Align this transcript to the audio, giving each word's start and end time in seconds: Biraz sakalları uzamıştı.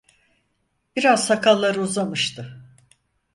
Biraz 0.95 1.27
sakalları 1.27 1.81
uzamıştı. 1.81 2.61